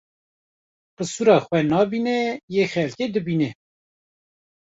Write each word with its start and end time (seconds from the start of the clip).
Qisura 0.95 1.35
xwe 1.45 1.59
nabîne 1.71 2.19
yê 2.53 2.63
xelkê 2.73 3.05
dibîne 3.15 3.49